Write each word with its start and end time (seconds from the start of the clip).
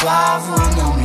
Por 0.00 0.06
favor, 0.06 0.76
não 0.76 0.97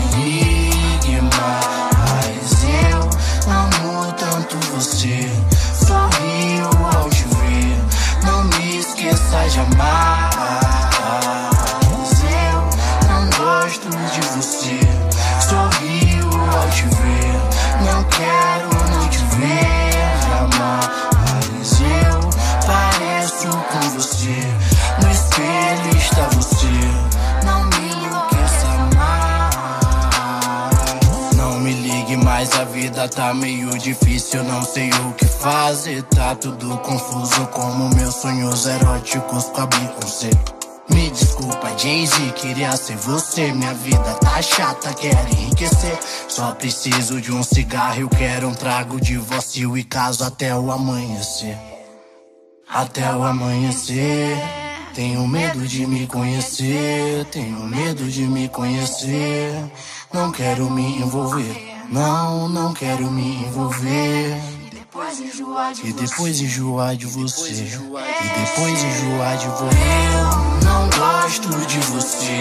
tá 33.08 33.34
meio 33.34 33.78
difícil. 33.78 34.44
Não 34.44 34.64
sei 34.64 34.90
o 34.90 35.14
que 35.14 35.26
fazer. 35.26 36.04
Tá 36.04 36.36
tudo 36.36 36.78
confuso, 36.80 37.48
como 37.48 37.94
meus 37.96 38.16
sonhos 38.16 38.66
eróticos 38.66 39.46
com 39.46 39.62
a 39.62 39.66
Beyoncé. 39.68 40.30
Me 40.90 41.10
desculpa, 41.10 41.78
Jay-Z, 41.78 42.32
queria 42.34 42.76
ser 42.76 42.98
você. 42.98 43.52
Minha 43.52 43.74
vida 43.74 44.14
tá 44.16 44.42
chata, 44.42 44.94
quero 44.94 45.30
enriquecer. 45.32 45.98
Só 46.28 46.52
preciso 46.52 47.22
de 47.22 47.32
um 47.32 47.44
cigarro, 47.44 48.02
eu 48.02 48.10
quero 48.10 48.48
um 48.50 48.54
trago 48.54 49.00
de 49.00 49.18
vócio 49.18 49.78
e 49.78 49.84
caso 49.84 50.24
até 50.24 50.56
o 50.56 50.72
amanhecer. 50.72 51.58
Até 52.68 53.16
o 53.16 53.24
amanhecer. 53.24 54.38
Tenho 54.94 55.28
medo 55.28 55.68
de 55.68 55.88
me 55.88 56.06
conhecer, 56.06 57.26
tenho 57.32 57.64
medo 57.66 58.04
de 58.04 58.28
me 58.28 58.48
conhecer. 58.48 59.52
Não 60.14 60.32
quero 60.32 60.70
me 60.70 60.98
envolver, 60.98 61.73
não, 61.90 62.50
não 62.50 62.74
quero 62.74 63.10
me 63.12 63.46
envolver. 63.46 64.42
Depois 64.72 65.20
enjoar 65.20 65.74
de 65.74 65.88
E 65.88 65.94
depois 65.94 66.42
enjoar 66.42 66.96
de 66.96 67.06
você. 67.08 67.52
E 67.52 68.40
depois 68.40 68.84
enjoar 68.84 69.38
de 69.38 69.48
você. 69.48 69.78
Eu 70.14 70.66
não 70.66 70.90
gosto 70.90 71.50
de 71.68 71.80
você. 71.80 72.40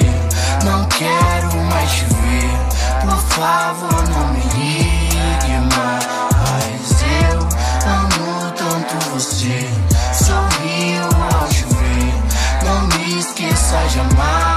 Não 0.64 0.86
quero 0.86 1.56
mais 1.70 1.90
te 1.90 2.04
ver. 2.04 3.02
Por 3.02 3.18
favor, 3.34 4.08
não 4.08 4.32
me 4.32 4.40
ligue 4.40 5.76
mais. 5.76 6.02
Eu 7.30 7.40
amo 7.88 8.52
tanto 8.52 9.10
você. 9.10 9.68
Sorrio 10.12 11.04
ao 11.34 11.48
te 11.48 11.64
ver. 11.64 12.64
Não 12.64 12.86
me 12.88 13.18
esqueça 13.18 13.88
jamais. 13.88 14.51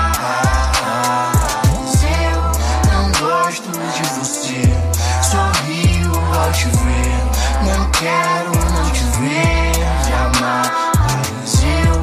Quero 8.05 8.51
não 8.71 8.91
te 8.91 9.03
ver 9.17 9.73
jamais. 10.07 11.49
Eu 11.87 11.97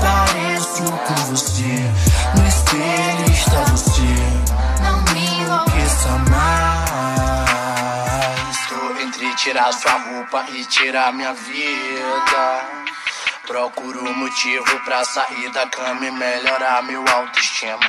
pareço 0.00 0.84
com 0.84 1.14
você. 1.30 1.74
No 2.36 2.42
espelho 2.46 3.26
está 3.32 3.60
você. 3.64 4.14
Não 4.82 5.02
me 5.12 5.24
enlouqueça 5.40 6.12
mais. 6.30 7.48
Tô 8.68 8.80
entre 9.02 9.34
tirar 9.34 9.72
sua 9.72 9.98
roupa 9.98 10.44
e 10.52 10.64
tirar 10.66 11.12
minha 11.12 11.34
vida. 11.34 12.62
Procuro 13.48 14.14
motivo 14.14 14.80
pra 14.84 15.04
sair 15.04 15.50
da 15.52 15.66
cama 15.66 16.06
e 16.06 16.10
melhorar 16.10 16.82
meu 16.82 17.02
autoestima. 17.08 17.80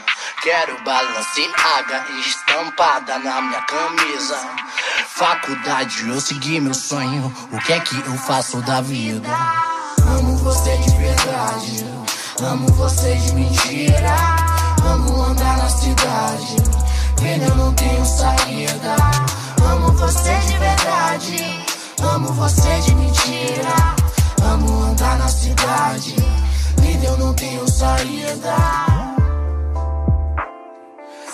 Quero 0.41 0.81
Balenciaga 0.83 2.05
estampada 2.17 3.19
na 3.19 3.41
minha 3.41 3.61
camisa. 3.63 4.39
Faculdade, 5.19 6.07
eu 6.07 6.21
segui 6.21 6.61
meu 6.61 6.73
sonho. 6.73 7.29
O 7.51 7.57
que 7.57 7.73
é 7.73 7.79
que 7.81 7.93
eu 7.93 8.17
faço 8.19 8.61
da 8.61 8.79
vida? 8.79 9.27
Amo 10.01 10.37
você 10.37 10.77
de 10.77 10.91
verdade. 10.91 11.85
Amo 12.41 12.71
você 12.71 13.15
de 13.15 13.35
mentira. 13.35 14.15
Amo 14.81 15.21
andar 15.23 15.57
na 15.57 15.67
cidade. 15.67 16.55
Vendo 17.19 17.43
eu 17.43 17.55
não 17.57 17.73
tenho 17.73 18.05
saída. 18.05 18.95
Amo 19.69 19.91
você 19.91 20.37
de 20.37 20.57
verdade. 20.57 21.65
Amo 22.01 22.31
você 22.31 22.79
de 22.79 22.95
mentira. 22.95 23.95
Amo 24.41 24.83
andar 24.83 25.17
na 25.17 25.27
cidade. 25.27 26.15
Vida 26.77 27.07
eu 27.07 27.17
não 27.17 27.33
tenho 27.33 27.67
saída. 27.67 28.55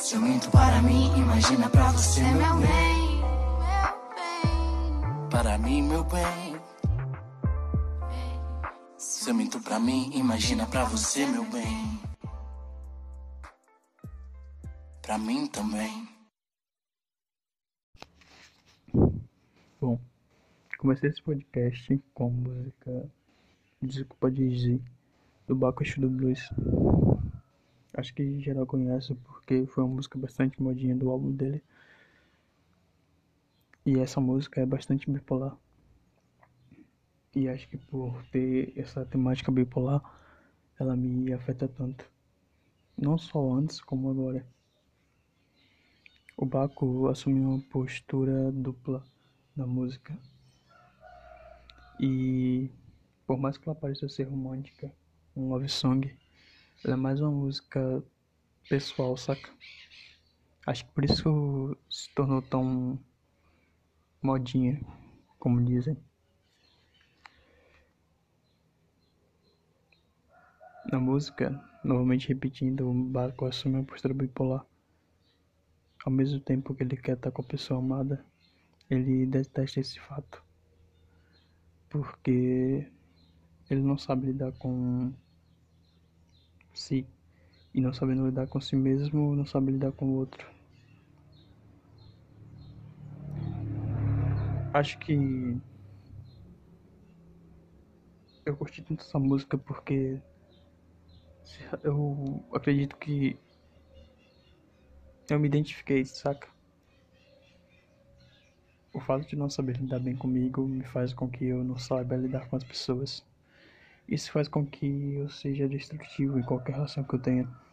Se 0.02 0.16
eu 0.16 0.22
minto 0.22 0.50
para 0.50 0.82
mim, 0.82 1.14
imagina 1.16 1.70
pra 1.70 1.92
você, 1.92 2.22
meu 2.22 2.56
bem. 2.56 3.05
Para 5.30 5.58
mim, 5.58 5.82
meu 5.82 6.04
bem. 6.04 6.60
Se 8.98 9.30
eu 9.30 9.34
minto 9.34 9.60
pra 9.60 9.80
mim, 9.80 10.12
imagina 10.14 10.66
pra 10.68 10.86
você, 10.86 11.26
meu 11.26 11.44
bem. 11.50 12.00
Pra 15.02 15.18
mim 15.18 15.48
também. 15.48 16.08
Bom, 19.82 20.00
comecei 20.78 21.10
esse 21.10 21.22
podcast 21.22 22.02
com 22.14 22.28
a 22.28 22.30
música 22.30 23.12
Desculpa 23.82 24.32
Dizer, 24.32 24.82
do 25.48 25.56
Bacuxo 25.56 26.00
do 26.00 26.10
Blues. 26.10 26.50
Acho 27.94 28.14
que 28.14 28.42
geral 28.42 28.66
conhece 28.66 29.16
porque 29.16 29.66
foi 29.68 29.84
uma 29.84 29.96
música 29.96 30.18
bastante 30.18 30.62
modinha 30.62 30.96
do 30.96 31.10
álbum 31.10 31.32
dele. 31.32 31.64
E 33.86 34.00
essa 34.00 34.20
música 34.20 34.60
é 34.62 34.66
bastante 34.66 35.10
bipolar. 35.12 35.56
E 37.36 37.48
acho 37.48 37.70
que 37.70 37.78
por 37.78 38.26
ter 38.32 38.74
essa 38.76 39.06
temática 39.06 39.52
bipolar, 39.52 40.02
ela 40.80 40.96
me 40.96 41.32
afeta 41.32 41.68
tanto. 41.68 42.10
Não 42.98 43.16
só 43.18 43.54
antes 43.54 43.80
como 43.80 44.10
agora. 44.10 44.44
O 46.36 46.46
Baco 46.48 47.08
assumiu 47.10 47.50
uma 47.50 47.62
postura 47.62 48.52
dupla 48.52 49.06
na 49.56 49.68
música. 49.68 50.18
E 52.00 52.72
por 53.28 53.38
mais 53.38 53.56
que 53.56 53.70
ela 53.70 53.76
pareça 53.76 54.10
ser 54.10 54.24
romântica, 54.24 54.92
um 55.36 55.50
love 55.50 55.70
song, 55.70 56.12
ela 56.84 56.96
é 56.96 56.98
mais 56.98 57.22
uma 57.22 57.32
música 57.32 58.04
pessoal, 58.68 59.16
saca? 59.16 59.54
Acho 60.66 60.86
que 60.86 60.92
por 60.92 61.06
isso 61.06 61.78
se 61.88 62.14
tornou 62.16 62.42
tão 62.42 63.00
modinha, 64.26 64.82
como 65.38 65.64
dizem. 65.64 65.96
Na 70.92 71.00
música, 71.00 71.64
novamente 71.84 72.28
repetindo, 72.28 72.90
o 72.90 72.94
Baco 72.94 73.46
assume 73.46 73.76
uma 73.76 73.84
postura 73.84 74.14
bipolar. 74.14 74.66
Ao 76.04 76.12
mesmo 76.12 76.40
tempo 76.40 76.74
que 76.74 76.84
ele 76.84 76.98
quer 76.98 77.16
estar 77.16 77.32
com 77.32 77.42
a 77.42 77.46
pessoa 77.46 77.80
amada, 77.80 78.26
ele 78.90 79.26
detesta 79.26 79.80
esse 79.80 80.00
fato. 80.00 80.44
Porque 81.90 82.88
ele 83.70 83.82
não 83.82 83.98
sabe 83.98 84.28
lidar 84.28 84.52
com 84.54 85.14
si. 86.74 87.08
E 87.74 87.82
não 87.82 87.94
sabendo 87.94 88.26
lidar 88.26 88.48
com 88.48 88.62
si 88.62 88.76
mesmo, 88.76 89.36
não 89.36 89.46
sabe 89.46 89.72
lidar 89.72 89.92
com 89.92 90.06
o 90.06 90.14
outro. 90.14 90.55
Acho 94.76 95.00
que 95.00 95.14
eu 98.46 98.58
curti 98.58 98.82
tanto 98.82 99.06
essa 99.06 99.18
música 99.18 99.58
porque 99.58 100.20
eu 101.82 102.44
acredito 102.54 102.98
que 102.98 103.40
eu 105.30 105.40
me 105.40 105.48
identifiquei, 105.48 106.04
saca? 106.04 106.50
O 108.94 109.00
fato 109.00 109.26
de 109.26 109.38
não 109.38 109.50
saber 109.50 109.78
lidar 109.78 110.00
bem 110.00 110.18
comigo 110.18 110.68
me 110.68 110.84
faz 110.84 111.14
com 111.14 111.30
que 111.30 111.46
eu 111.46 111.64
não 111.64 111.78
saiba 111.78 112.18
lidar 112.18 112.50
com 112.50 112.58
as 112.58 112.64
pessoas. 112.66 113.24
Isso 114.10 114.30
faz 114.30 114.50
com 114.50 114.66
que 114.66 115.14
eu 115.16 115.30
seja 115.30 115.70
destrutivo 115.70 116.38
em 116.38 116.44
qualquer 116.44 116.74
relação 116.74 117.02
que 117.02 117.16
eu 117.16 117.20
tenha. 117.20 117.65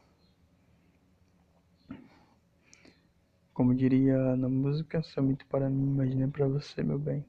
Como 3.63 3.77
diria 3.77 4.35
na 4.35 4.49
música, 4.49 5.05
somente 5.05 5.45
para 5.45 5.71
mim, 5.71 5.87
imagina 5.87 6.27
para 6.27 6.49
você, 6.49 6.83
meu 6.83 6.99
bem. 6.99 7.25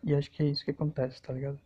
E 0.00 0.14
acho 0.14 0.30
que 0.30 0.44
é 0.44 0.46
isso 0.46 0.64
que 0.64 0.70
acontece, 0.70 1.20
tá 1.20 1.32
ligado? 1.32 1.58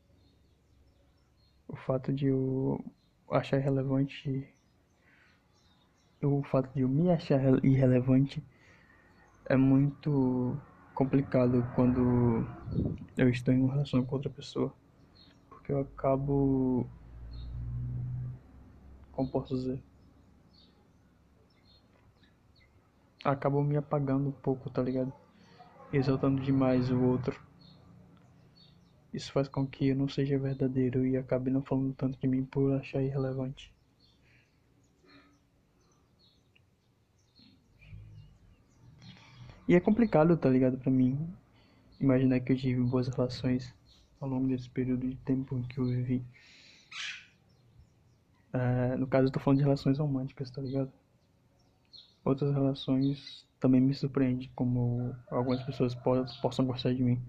O 1.68 1.76
fato 1.76 2.14
de 2.14 2.28
eu 2.28 2.82
achar 3.30 3.58
irrelevante. 3.58 4.48
O 6.22 6.42
fato 6.44 6.72
de 6.72 6.80
eu 6.80 6.88
me 6.88 7.10
achar 7.10 7.62
irrelevante 7.62 8.42
é 9.44 9.54
muito 9.54 10.56
complicado 10.94 11.62
quando 11.74 12.46
eu 13.18 13.28
estou 13.28 13.52
em 13.52 13.60
uma 13.60 13.72
relação 13.74 14.02
com 14.02 14.14
outra 14.14 14.30
pessoa. 14.30 14.72
Porque 15.50 15.70
eu 15.70 15.80
acabo 15.80 16.88
Como 19.12 19.28
posso 19.28 19.54
dizer? 19.54 19.78
Acabam 23.24 23.64
me 23.64 23.76
apagando 23.76 24.28
um 24.28 24.32
pouco, 24.32 24.68
tá 24.68 24.82
ligado? 24.82 25.12
Exaltando 25.92 26.42
demais 26.42 26.90
o 26.90 27.00
outro. 27.00 27.40
Isso 29.14 29.32
faz 29.32 29.48
com 29.48 29.66
que 29.66 29.88
eu 29.88 29.96
não 29.96 30.08
seja 30.08 30.38
verdadeiro 30.38 31.06
e 31.06 31.16
acabe 31.16 31.50
não 31.50 31.62
falando 31.62 31.94
tanto 31.94 32.18
de 32.18 32.26
mim 32.26 32.44
por 32.44 32.74
achar 32.74 33.00
irrelevante. 33.00 33.72
E 39.66 39.74
é 39.74 39.80
complicado, 39.80 40.36
tá 40.36 40.50
ligado, 40.50 40.76
pra 40.76 40.90
mim 40.90 41.18
imaginar 41.98 42.40
que 42.40 42.52
eu 42.52 42.56
tive 42.56 42.82
boas 42.82 43.08
relações 43.08 43.74
ao 44.20 44.28
longo 44.28 44.48
desse 44.48 44.68
período 44.68 45.08
de 45.08 45.16
tempo 45.16 45.62
que 45.68 45.78
eu 45.78 45.86
vivi. 45.86 46.22
É, 48.52 48.96
no 48.96 49.06
caso, 49.06 49.28
eu 49.28 49.32
tô 49.32 49.40
falando 49.40 49.58
de 49.58 49.64
relações 49.64 49.98
românticas, 49.98 50.50
tá 50.50 50.60
ligado? 50.60 50.92
Outras 52.24 52.52
relações 52.52 53.44
também 53.60 53.80
me 53.80 53.94
surpreendem, 53.94 54.50
como 54.54 55.14
algumas 55.30 55.62
pessoas 55.62 55.94
possam 56.40 56.64
gostar 56.66 56.94
de 56.94 57.02
mim. 57.02 57.20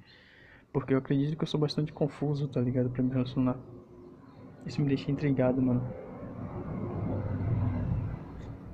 Porque 0.72 0.94
eu 0.94 0.98
acredito 0.98 1.38
que 1.38 1.44
eu 1.44 1.48
sou 1.48 1.60
bastante 1.60 1.92
confuso, 1.92 2.48
tá 2.48 2.62
ligado? 2.62 2.90
Pra 2.90 3.04
me 3.04 3.12
relacionar. 3.12 3.58
Isso 4.66 4.82
me 4.82 4.88
deixa 4.88 5.12
intrigado, 5.12 5.62
mano. 5.62 5.82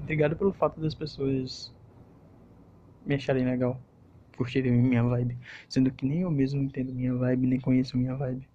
Intrigado 0.04 0.36
pelo 0.36 0.54
fato 0.54 0.80
das 0.80 0.96
pessoas 0.96 1.72
me 3.06 3.16
acharem 3.16 3.46
legal, 3.46 3.82
curtirem 4.38 4.72
minha 4.72 5.04
vibe. 5.04 5.38
Sendo 5.70 5.92
que 5.92 6.06
nem 6.06 6.22
eu 6.22 6.32
mesmo 6.32 6.62
entendo 6.62 6.94
minha 6.94 7.16
vibe, 7.16 7.48
nem 7.48 7.60
conheço 7.60 7.98
minha 7.98 8.16
vibe. 8.16 8.48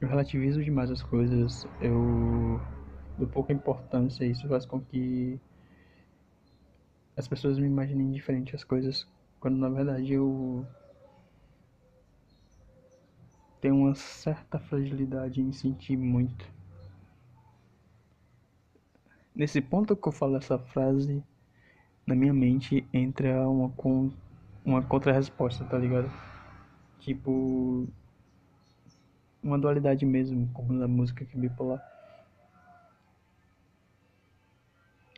Eu 0.00 0.08
relativizo 0.08 0.62
demais 0.62 0.90
as 0.90 1.02
coisas, 1.02 1.66
eu 1.80 2.60
dou 3.18 3.28
pouca 3.28 3.52
importância, 3.52 4.24
isso 4.24 4.48
faz 4.48 4.64
com 4.64 4.80
que 4.80 5.40
as 7.16 7.26
pessoas 7.26 7.58
me 7.58 7.66
imaginem 7.66 8.12
diferente 8.12 8.54
as 8.54 8.62
coisas 8.62 9.06
quando 9.40 9.56
na 9.56 9.68
verdade 9.68 10.12
eu 10.12 10.66
tenho 13.60 13.74
uma 13.76 13.94
certa 13.94 14.58
fragilidade 14.58 15.40
em 15.40 15.52
sentir 15.52 15.96
muito. 15.96 16.46
Nesse 19.34 19.60
ponto 19.60 19.96
que 19.96 20.08
eu 20.08 20.12
falo 20.12 20.36
essa 20.36 20.58
frase, 20.58 21.22
na 22.06 22.14
minha 22.14 22.32
mente 22.32 22.86
entra 22.92 23.48
uma, 23.48 23.68
com, 23.70 24.10
uma 24.64 24.82
contra-resposta, 24.82 25.64
tá 25.64 25.78
ligado? 25.78 26.10
Tipo, 27.00 27.86
uma 29.42 29.58
dualidade 29.58 30.04
mesmo, 30.04 30.48
como 30.52 30.72
na 30.72 30.88
música 30.88 31.24
que 31.24 31.36
é 31.36 31.40
bipolar. 31.40 31.97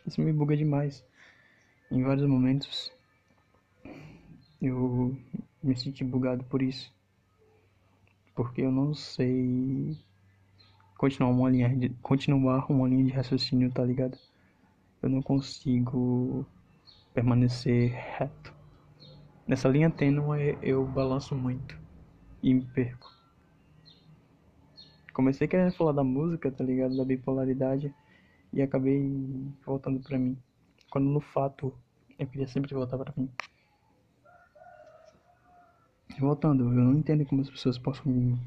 Isso 0.07 0.21
me 0.21 0.33
buga 0.33 0.57
demais. 0.57 1.05
Em 1.91 2.03
vários 2.03 2.27
momentos 2.27 2.93
eu 4.61 5.17
me 5.63 5.77
senti 5.77 6.05
bugado 6.05 6.45
por 6.45 6.63
isso. 6.63 6.93
Porque 8.35 8.63
eu 8.63 8.71
não 8.71 8.95
sei 8.95 9.97
continuar 10.97 11.31
uma 11.31 11.51
linha 11.51 11.69
de, 11.69 11.89
continuar 12.03 12.71
uma 12.71 12.89
linha 12.89 13.05
de 13.05 13.11
raciocínio, 13.11 13.71
tá 13.71 13.85
ligado? 13.85 14.19
Eu 15.03 15.09
não 15.09 15.23
consigo 15.23 16.47
permanecer 17.15 17.93
reto. 17.93 18.55
Nessa 19.47 19.69
linha 19.69 19.91
tênue 19.91 20.59
eu 20.63 20.87
balanço 20.87 21.35
muito 21.35 21.79
e 22.43 22.55
me 22.55 22.65
perco. 22.67 23.11
Comecei 25.13 25.49
querendo 25.49 25.73
falar 25.73 25.93
da 25.93 26.05
música, 26.05 26.51
tá 26.51 26.63
ligado? 26.63 26.97
Da 26.97 27.05
bipolaridade 27.05 27.95
e 28.53 28.63
acabei 28.63 29.11
voltando 29.65 30.01
pra 30.01 30.19
mim. 30.19 30.37
Quando 30.91 31.07
no 31.07 31.21
fato 31.21 31.73
eu 32.19 32.27
queria 32.27 32.49
sempre 32.49 32.75
voltar 32.75 32.99
pra 32.99 33.13
mim. 33.17 33.31
Voltando, 36.19 36.65
eu 36.65 36.71
não 36.71 36.95
entendo 36.95 37.25
como 37.25 37.41
as 37.41 37.49
pessoas 37.49 37.79
possam 37.79 38.39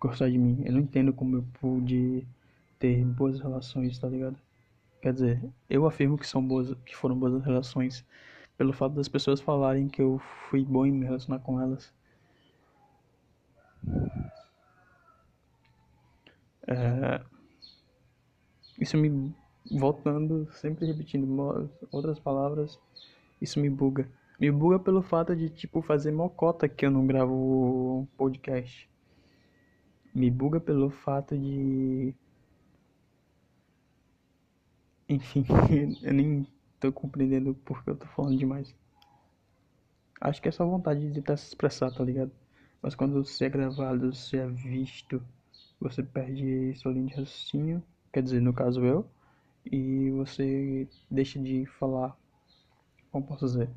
gostar 0.00 0.28
de 0.28 0.38
mim. 0.38 0.62
Eu 0.64 0.72
não 0.72 0.80
entendo 0.80 1.12
como 1.12 1.36
eu 1.36 1.44
pude 1.60 2.26
ter 2.78 3.04
boas 3.04 3.38
relações, 3.38 3.98
tá 3.98 4.08
ligado? 4.08 4.36
Quer 5.00 5.12
dizer, 5.12 5.52
eu 5.68 5.86
afirmo 5.86 6.18
que 6.18 6.26
são 6.26 6.46
boas, 6.46 6.74
que 6.84 6.96
foram 6.96 7.18
boas 7.18 7.44
relações 7.44 8.04
pelo 8.56 8.72
fato 8.72 8.94
das 8.94 9.08
pessoas 9.08 9.40
falarem 9.40 9.88
que 9.88 10.00
eu 10.00 10.20
fui 10.48 10.64
bom 10.64 10.86
em 10.86 10.92
me 10.92 11.04
relacionar 11.04 11.40
com 11.40 11.60
elas. 11.60 11.92
É... 16.66 17.20
Isso 18.78 18.96
me 18.96 19.34
voltando, 19.70 20.48
sempre 20.52 20.86
repetindo 20.86 21.70
outras 21.90 22.18
palavras, 22.18 22.78
isso 23.40 23.60
me 23.60 23.68
buga. 23.70 24.08
Me 24.38 24.50
buga 24.50 24.78
pelo 24.78 25.02
fato 25.02 25.36
de, 25.36 25.48
tipo, 25.48 25.82
fazer 25.82 26.10
mocota 26.10 26.68
que 26.68 26.84
eu 26.84 26.90
não 26.90 27.06
gravo 27.06 28.08
podcast. 28.16 28.88
Me 30.14 30.30
buga 30.30 30.60
pelo 30.60 30.90
fato 30.90 31.36
de. 31.38 32.14
Enfim, 35.08 35.44
eu 36.02 36.12
nem 36.12 36.46
tô 36.80 36.92
compreendendo 36.92 37.54
porque 37.64 37.90
eu 37.90 37.96
tô 37.96 38.06
falando 38.06 38.36
demais. 38.36 38.74
Acho 40.20 40.40
que 40.40 40.48
é 40.48 40.52
só 40.52 40.64
vontade 40.66 41.06
de 41.08 41.14
tentar 41.14 41.36
se 41.36 41.48
expressar, 41.48 41.90
tá 41.90 42.04
ligado? 42.04 42.30
Mas 42.80 42.94
quando 42.94 43.24
você 43.24 43.44
é 43.46 43.48
gravado, 43.48 44.12
você 44.12 44.38
é 44.38 44.46
visto, 44.46 45.22
você 45.80 46.02
perde 46.02 46.74
sua 46.76 46.92
linha 46.92 47.06
de 47.06 47.14
raciocínio, 47.14 47.82
quer 48.12 48.22
dizer, 48.22 48.40
no 48.40 48.52
caso 48.52 48.84
eu, 48.84 49.08
e 49.64 50.10
você 50.10 50.88
deixa 51.10 51.38
de 51.38 51.66
falar, 51.66 52.16
como 53.10 53.26
posso 53.26 53.46
dizer? 53.46 53.70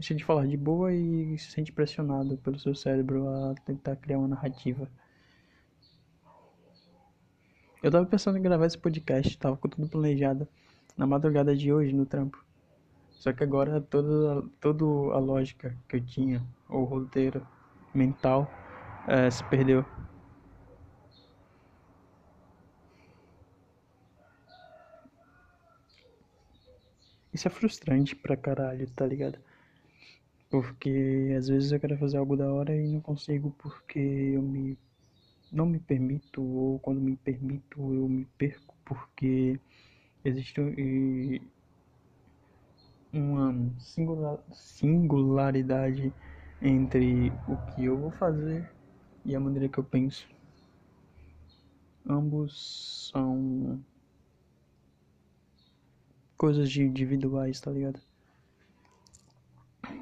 deixa 0.00 0.14
de 0.14 0.24
falar 0.24 0.46
de 0.46 0.56
boa 0.56 0.92
e 0.94 1.36
se 1.38 1.50
sente 1.50 1.70
pressionado 1.70 2.38
pelo 2.38 2.58
seu 2.58 2.74
cérebro 2.74 3.28
a 3.28 3.54
tentar 3.66 3.96
criar 3.96 4.18
uma 4.18 4.28
narrativa. 4.28 4.88
Eu 7.82 7.90
tava 7.90 8.06
pensando 8.06 8.38
em 8.38 8.42
gravar 8.42 8.64
esse 8.64 8.78
podcast, 8.78 9.36
tava 9.38 9.58
com 9.58 9.68
tudo 9.68 9.88
planejado 9.88 10.48
na 10.96 11.06
madrugada 11.06 11.54
de 11.54 11.70
hoje 11.70 11.92
no 11.92 12.06
trampo. 12.06 12.42
Só 13.10 13.30
que 13.30 13.44
agora 13.44 13.78
toda, 13.78 14.42
toda 14.58 14.84
a 15.14 15.18
lógica 15.18 15.76
que 15.86 15.96
eu 15.96 16.00
tinha, 16.00 16.42
o 16.68 16.84
roteiro 16.84 17.46
mental, 17.94 18.50
é, 19.06 19.30
se 19.30 19.44
perdeu. 19.44 19.84
Isso 27.32 27.48
é 27.48 27.50
frustrante 27.50 28.14
pra 28.16 28.36
caralho, 28.36 28.88
tá 28.90 29.06
ligado? 29.06 29.38
Porque 30.50 31.34
às 31.38 31.48
vezes 31.48 31.70
eu 31.72 31.78
quero 31.80 31.96
fazer 31.96 32.16
algo 32.16 32.36
da 32.36 32.52
hora 32.52 32.76
e 32.76 32.88
não 32.88 33.00
consigo 33.00 33.50
porque 33.58 33.98
eu 33.98 34.42
me 34.42 34.76
não 35.52 35.66
me 35.66 35.78
permito 35.80 36.42
ou 36.42 36.78
quando 36.80 37.00
me 37.00 37.16
permito 37.16 37.94
eu 37.94 38.08
me 38.08 38.24
perco 38.38 38.74
porque 38.84 39.58
existe 40.24 40.60
uma 43.12 43.52
singularidade 44.52 46.12
entre 46.60 47.32
o 47.46 47.56
que 47.56 47.84
eu 47.84 47.96
vou 47.98 48.10
fazer 48.12 48.68
e 49.24 49.34
a 49.34 49.40
maneira 49.40 49.68
que 49.68 49.78
eu 49.78 49.84
penso. 49.84 50.26
Ambos 52.08 53.10
são 53.12 53.82
coisas 56.40 56.74
individuais, 56.74 57.60
tá 57.60 57.70
ligado? 57.70 58.00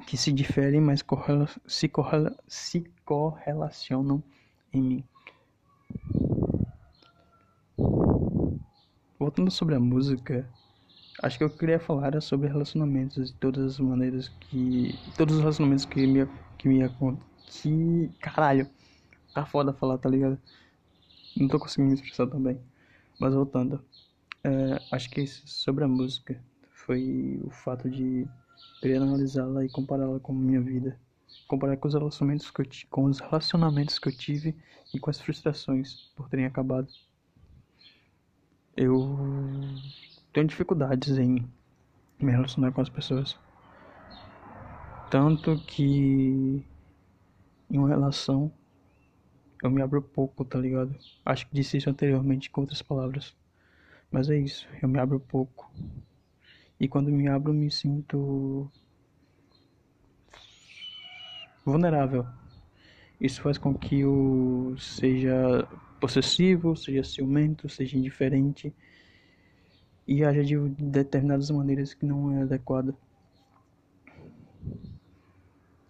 que 0.09 0.17
se 0.17 0.31
diferem, 0.31 0.81
mas 0.81 1.01
correla 1.01 1.47
se, 1.67 1.87
correla 1.89 2.35
se 2.47 2.89
correlacionam 3.05 4.23
em 4.73 4.81
mim. 4.81 5.03
Voltando 9.19 9.51
sobre 9.51 9.75
a 9.75 9.79
música, 9.79 10.49
acho 11.21 11.37
que 11.37 11.43
eu 11.43 11.49
queria 11.49 11.79
falar 11.79 12.19
sobre 12.21 12.47
relacionamentos 12.47 13.31
de 13.31 13.37
todas 13.37 13.73
as 13.73 13.79
maneiras 13.79 14.29
que. 14.39 14.97
Todos 15.17 15.35
os 15.35 15.41
relacionamentos 15.41 15.85
que 15.85 16.07
me. 16.07 16.27
que 16.57 16.69
me 16.69 16.81
que. 16.81 18.09
Caralho! 18.19 18.67
Tá 19.33 19.45
foda 19.45 19.73
falar, 19.73 19.97
tá 19.97 20.09
ligado? 20.09 20.39
Não 21.37 21.47
tô 21.47 21.59
conseguindo 21.59 21.89
me 21.89 21.95
expressar 21.95 22.25
também. 22.27 22.59
Mas 23.19 23.33
voltando. 23.33 23.83
É, 24.43 24.79
acho 24.91 25.09
que 25.09 25.25
sobre 25.27 25.83
a 25.83 25.87
música 25.87 26.41
foi 26.71 27.39
o 27.43 27.49
fato 27.49 27.89
de 27.89 28.25
queria 28.81 29.01
analisá-la 29.01 29.65
e 29.65 29.69
compará-la 29.69 30.19
com 30.19 30.31
a 30.31 30.35
minha 30.35 30.61
vida, 30.61 30.97
comparar 31.47 31.75
com 31.77 31.87
os 31.87 31.93
relacionamentos 31.93 32.49
que 32.49 32.61
eu 32.61 32.65
com 32.89 33.03
os 33.05 33.19
relacionamentos 33.19 33.99
que 33.99 34.07
eu 34.07 34.15
tive 34.15 34.55
e 34.93 34.99
com 34.99 35.09
as 35.09 35.19
frustrações 35.19 36.11
por 36.15 36.29
terem 36.29 36.45
acabado. 36.45 36.87
Eu 38.75 39.17
tenho 40.31 40.47
dificuldades 40.47 41.17
em 41.17 41.45
me 42.19 42.31
relacionar 42.31 42.71
com 42.71 42.81
as 42.81 42.89
pessoas. 42.89 43.37
Tanto 45.09 45.57
que 45.65 46.63
em 47.69 47.77
uma 47.77 47.89
relação 47.89 48.51
eu 49.61 49.69
me 49.69 49.81
abro 49.81 50.01
pouco, 50.01 50.45
tá 50.45 50.57
ligado? 50.57 50.95
Acho 51.25 51.47
que 51.47 51.55
disse 51.55 51.77
isso 51.77 51.89
anteriormente 51.89 52.49
com 52.49 52.61
outras 52.61 52.81
palavras. 52.81 53.35
Mas 54.11 54.29
é 54.29 54.37
isso, 54.37 54.67
eu 54.81 54.89
me 54.89 54.99
abro 54.99 55.19
pouco. 55.19 55.71
E 56.79 56.87
quando 56.87 57.11
me 57.11 57.27
abro, 57.27 57.53
me 57.53 57.69
sinto 57.69 58.71
vulnerável. 61.65 62.25
Isso 63.19 63.41
faz 63.41 63.57
com 63.57 63.73
que 63.73 63.99
eu 63.99 64.75
seja 64.79 65.67
possessivo, 65.99 66.75
seja 66.75 67.03
ciumento, 67.03 67.67
seja 67.67 67.97
indiferente 67.97 68.73
e 70.07 70.23
haja 70.23 70.43
de 70.43 70.57
determinadas 70.57 71.51
maneiras 71.51 71.93
que 71.93 72.05
não 72.05 72.31
é 72.31 72.41
adequada. 72.41 72.95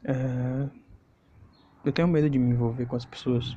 É... 0.04 0.70
Eu 1.86 1.94
tenho 1.94 2.08
medo 2.08 2.30
de 2.30 2.38
me 2.38 2.52
envolver 2.52 2.86
com 2.86 2.96
as 2.96 3.06
pessoas. 3.06 3.56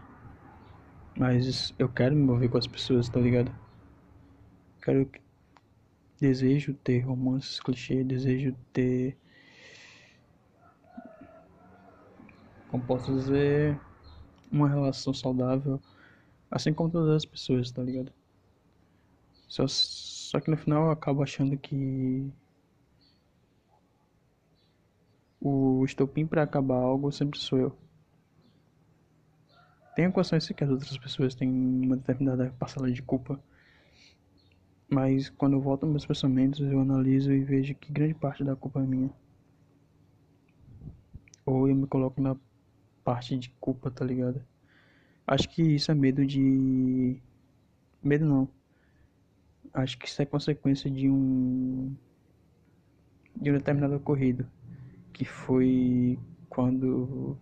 Mas 1.19 1.75
eu 1.78 1.88
quero 1.88 2.14
me 2.14 2.23
envolver 2.23 2.49
com 2.49 2.59
as 2.59 2.66
pessoas, 2.66 3.09
tá 3.09 3.19
ligado? 3.19 3.50
Quero. 4.83 5.09
Desejo 6.21 6.75
ter 6.75 7.01
romances 7.01 7.59
clichê, 7.61 8.05
desejo 8.05 8.55
ter. 8.73 9.17
Como 12.69 12.85
posso 12.85 13.15
dizer. 13.15 13.81
Uma 14.51 14.69
relação 14.69 15.15
saudável. 15.15 15.81
Assim 16.51 16.75
como 16.75 16.91
todas 16.91 17.17
as 17.17 17.25
pessoas, 17.25 17.71
tá 17.71 17.83
ligado? 17.83 18.12
Só, 19.49 19.67
só 19.67 20.41
que 20.41 20.51
no 20.51 20.57
final 20.57 20.87
eu 20.87 20.91
acabo 20.91 21.23
achando 21.23 21.57
que. 21.57 22.31
O 25.41 25.85
estopim 25.85 26.27
para 26.27 26.43
acabar 26.43 26.77
algo 26.77 27.11
sempre 27.11 27.39
sou 27.39 27.59
eu. 27.59 27.77
Tenho 29.95 30.12
consciência 30.12 30.55
que 30.55 30.65
as 30.65 30.71
outras 30.71 30.97
pessoas 30.97 31.35
têm 31.35 31.51
uma 31.51 31.97
determinada 31.97 32.55
parcela 32.59 32.91
de 32.91 33.03
culpa. 33.03 33.39
Mas 34.93 35.31
quando 35.31 35.55
eu 35.55 35.61
volto 35.61 35.87
meus 35.87 36.05
pensamentos, 36.05 36.61
eu 36.61 36.81
analiso 36.81 37.33
e 37.33 37.43
vejo 37.43 37.75
que 37.75 37.93
grande 37.93 38.15
parte 38.15 38.45
da 38.45 38.55
culpa 38.55 38.81
é 38.81 38.87
minha. 38.87 39.11
Ou 41.47 41.69
eu 41.69 41.75
me 41.75 41.87
coloco 41.87 42.21
na 42.21 42.37
parte 43.03 43.37
de 43.39 43.51
culpa, 43.59 43.91
tá 43.91 44.05
ligado? 44.05 44.45
Acho 45.27 45.49
que 45.49 45.63
isso 45.63 45.91
é 45.91 45.95
medo 45.95 46.27
de. 46.27 47.21
Medo 48.03 48.27
não. 48.27 48.49
Acho 49.73 49.99
que 49.99 50.07
isso 50.07 50.21
é 50.21 50.27
consequência 50.27 50.91
de 50.91 51.09
um. 51.09 51.95
de 53.35 53.51
um 53.51 53.55
determinado 53.55 53.97
ocorrido. 53.97 54.47
Que 55.13 55.25
foi 55.25 56.19
quando 56.51 57.39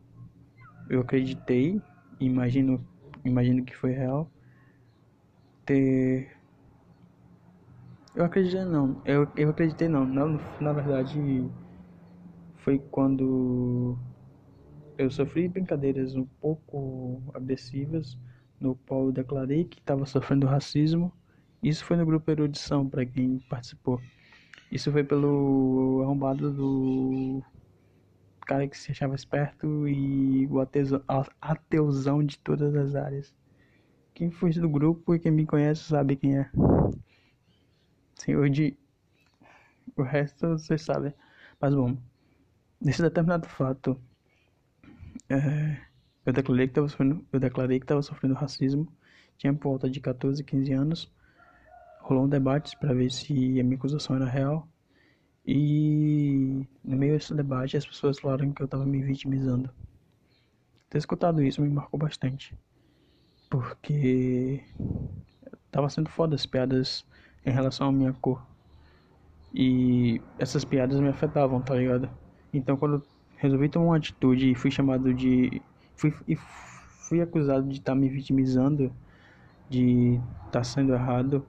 eu 0.88 1.00
acreditei 1.00 1.83
imagino, 2.21 2.87
imagino 3.25 3.64
que 3.64 3.75
foi 3.75 3.92
real, 3.92 4.30
ter. 5.64 6.39
Eu 8.14 8.25
acreditei 8.25 8.64
não, 8.64 9.00
eu, 9.05 9.26
eu 9.37 9.50
acreditei 9.50 9.88
não, 9.88 10.05
não, 10.05 10.38
na 10.61 10.73
verdade 10.73 11.19
foi 12.57 12.79
quando 12.90 13.97
eu 14.99 15.11
sofri 15.11 15.49
brincadeiras 15.49 16.14
um 16.14 16.26
pouco 16.40 17.23
agressivas, 17.35 18.19
no 18.61 18.75
qual 18.87 19.07
eu 19.07 19.12
declarei 19.12 19.64
que 19.64 19.79
estava 19.79 20.05
sofrendo 20.07 20.47
racismo. 20.47 21.12
Isso 21.62 21.85
foi 21.85 21.97
no 21.97 22.05
grupo 22.07 22.31
Erudição, 22.31 22.88
para 22.88 23.05
quem 23.07 23.38
participou. 23.49 24.00
Isso 24.71 24.90
foi 24.93 25.02
pelo 25.05 26.02
arrombado 26.02 26.52
do 26.52 27.43
cara 28.47 28.69
que 28.69 28.76
se 28.76 28.90
achava 28.90 29.14
esperto 29.14 29.88
e 29.88 30.47
o 30.49 30.61
ateuzão 31.40 32.23
de 32.25 32.38
todas 32.38 32.75
as 32.75 32.95
áreas. 32.95 33.35
Quem 34.14 34.31
foi 34.31 34.50
do 34.52 34.69
grupo 34.69 35.14
e 35.14 35.19
quem 35.19 35.33
me 35.33 35.47
conhece 35.47 35.85
sabe 35.85 36.17
quem 36.17 36.38
é. 36.38 36.50
Senhor 38.20 38.50
de. 38.50 38.76
O 39.96 40.02
resto 40.02 40.48
vocês 40.48 40.82
sabem. 40.82 41.14
Mas 41.58 41.74
bom, 41.74 41.96
nesse 42.78 43.00
determinado 43.00 43.48
fato, 43.48 43.98
é, 45.28 45.80
eu 46.26 46.32
declarei 46.32 46.66
que 46.66 46.72
estava 46.72 46.88
sofrendo, 46.88 47.26
eu 47.32 47.40
declarei 47.40 47.80
que 47.80 48.02
sofrendo 48.02 48.34
racismo. 48.34 48.92
Tinha 49.38 49.54
por 49.54 49.70
volta 49.70 49.88
de 49.88 50.00
14, 50.00 50.44
15 50.44 50.72
anos. 50.72 51.12
Rolou 52.02 52.24
um 52.24 52.28
debate 52.28 52.76
para 52.78 52.92
ver 52.92 53.10
se 53.10 53.58
a 53.58 53.64
minha 53.64 53.76
acusação 53.76 54.16
era 54.16 54.26
real. 54.26 54.68
E 55.46 56.66
no 56.84 56.96
meio 56.98 57.14
desse 57.14 57.34
debate 57.34 57.78
as 57.78 57.86
pessoas 57.86 58.18
falaram 58.20 58.52
que 58.52 58.60
eu 58.60 58.66
estava 58.66 58.84
me 58.84 59.02
vitimizando. 59.02 59.70
Ter 60.90 60.98
escutado 60.98 61.42
isso 61.42 61.62
me 61.62 61.70
marcou 61.70 61.98
bastante. 61.98 62.54
Porque 63.48 64.62
tava 65.70 65.88
sendo 65.88 66.10
foda 66.10 66.34
as 66.34 66.44
piadas 66.44 67.06
em 67.44 67.50
relação 67.50 67.88
à 67.88 67.92
minha 67.92 68.12
cor. 68.12 68.42
E 69.52 70.20
essas 70.38 70.64
piadas 70.64 71.00
me 71.00 71.09
afetavam, 71.09 71.61
tá 71.61 71.75
ligado? 71.75 72.09
Então 72.52 72.76
quando 72.76 72.97
eu 72.97 73.02
resolvi 73.37 73.68
tomar 73.68 73.87
uma 73.87 73.97
atitude 73.97 74.50
e 74.50 74.54
fui 74.54 74.70
chamado 74.70 75.12
de. 75.12 75.61
Fui, 75.97 76.14
e 76.28 76.37
fui 76.37 77.20
acusado 77.20 77.68
de 77.68 77.78
estar 77.78 77.92
tá 77.92 77.99
me 77.99 78.09
vitimizando, 78.09 78.92
de 79.68 80.14
estar 80.47 80.61
tá 80.61 80.64
sendo 80.64 80.92
errado, 80.92 81.44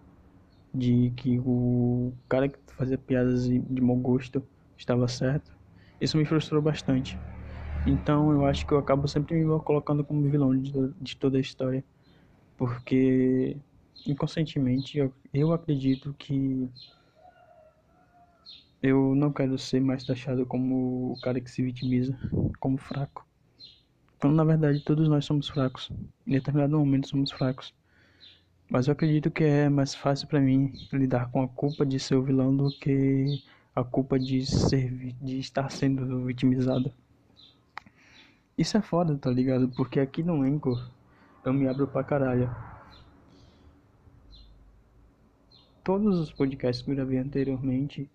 de 0.73 1.11
que 1.15 1.39
o 1.39 2.13
cara 2.27 2.47
que 2.47 2.57
fazia 2.75 2.97
piadas 2.97 3.47
de 3.47 3.81
mau 3.81 3.95
gosto 3.95 4.43
estava 4.77 5.07
certo. 5.07 5.51
Isso 5.99 6.17
me 6.17 6.25
frustrou 6.25 6.61
bastante. 6.61 7.17
Então 7.85 8.31
eu 8.31 8.45
acho 8.45 8.65
que 8.65 8.73
eu 8.73 8.77
acabo 8.77 9.07
sempre 9.07 9.35
me 9.35 9.59
colocando 9.59 10.03
como 10.03 10.27
vilão 10.29 10.57
de, 10.57 10.71
de 10.99 11.17
toda 11.17 11.37
a 11.37 11.41
história. 11.41 11.83
Porque 12.57 13.57
inconscientemente 14.05 14.97
eu, 14.97 15.13
eu 15.33 15.53
acredito 15.53 16.13
que 16.15 16.69
eu 18.81 19.15
não 19.15 19.31
quero 19.31 19.57
ser 19.57 19.79
mais 19.79 20.03
taxado 20.03 20.45
como 20.45 21.11
o 21.13 21.17
cara 21.17 21.39
que 21.41 21.49
se 21.51 21.61
vitimiza, 21.63 22.17
como 22.59 22.77
fraco. 22.77 23.25
Quando 24.19 24.35
na 24.35 24.43
verdade 24.43 24.79
todos 24.81 25.09
nós 25.09 25.25
somos 25.25 25.49
fracos. 25.49 25.91
Em 26.27 26.33
determinado 26.33 26.77
momento 26.79 27.09
somos 27.09 27.31
fracos. 27.31 27.73
Mas 28.69 28.87
eu 28.87 28.93
acredito 28.93 29.31
que 29.31 29.43
é 29.43 29.69
mais 29.69 29.95
fácil 29.95 30.27
para 30.27 30.41
mim 30.41 30.87
lidar 30.93 31.31
com 31.31 31.41
a 31.43 31.47
culpa 31.49 31.85
de 31.85 31.99
ser 31.99 32.15
o 32.15 32.23
vilão 32.23 32.55
do 32.55 32.71
que 32.73 33.41
a 33.75 33.83
culpa 33.83 34.19
de 34.19 34.45
ser 34.45 35.13
de 35.21 35.39
estar 35.39 35.69
sendo 35.71 36.25
vitimizado. 36.25 36.93
Isso 38.57 38.77
é 38.77 38.81
foda, 38.81 39.17
tá 39.17 39.29
ligado? 39.29 39.69
Porque 39.69 39.99
aqui 39.99 40.23
no 40.23 40.41
Anchor 40.43 40.89
eu 41.43 41.53
me 41.53 41.67
abro 41.67 41.87
pra 41.87 42.03
caralho. 42.03 42.55
Todos 45.83 46.19
os 46.19 46.31
podcasts 46.31 46.85
que 46.85 46.91
eu 46.91 46.95
gravei 46.95 47.17
anteriormente 47.17 48.07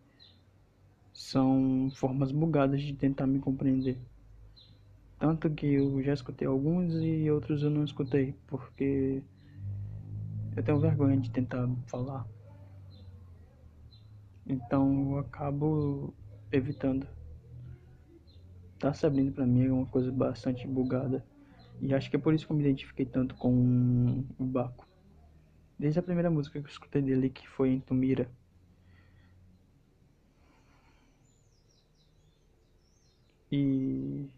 são 1.12 1.90
formas 1.96 2.30
bugadas 2.30 2.80
de 2.80 2.94
tentar 2.94 3.26
me 3.26 3.40
compreender. 3.40 3.98
Tanto 5.18 5.50
que 5.50 5.66
eu 5.74 6.00
já 6.00 6.12
escutei 6.12 6.46
alguns 6.46 6.94
e 6.94 7.28
outros 7.28 7.64
eu 7.64 7.70
não 7.70 7.82
escutei, 7.82 8.36
porque 8.46 9.20
eu 10.54 10.62
tenho 10.62 10.78
vergonha 10.78 11.16
de 11.18 11.28
tentar 11.28 11.68
falar. 11.88 12.24
Então 14.46 15.12
eu 15.12 15.18
acabo 15.18 16.14
evitando. 16.52 17.04
Tá 18.78 18.94
se 18.94 19.04
abrindo 19.04 19.32
pra 19.32 19.44
mim 19.44 19.66
é 19.66 19.72
uma 19.72 19.86
coisa 19.86 20.12
bastante 20.12 20.68
bugada. 20.68 21.24
E 21.80 21.92
acho 21.92 22.08
que 22.08 22.16
é 22.16 22.18
por 22.18 22.32
isso 22.32 22.46
que 22.46 22.52
eu 22.52 22.56
me 22.56 22.62
identifiquei 22.62 23.06
tanto 23.06 23.34
com 23.34 24.22
o 24.38 24.44
Baco. 24.44 24.86
Desde 25.78 25.98
a 26.00 26.02
primeira 26.02 26.30
música 26.30 26.58
que 26.58 26.66
eu 26.66 26.70
escutei 26.70 27.02
dele, 27.02 27.28
que 27.28 27.46
foi 27.48 27.70
em 27.70 27.80
Tumira. 27.80 28.28
E 33.52 34.28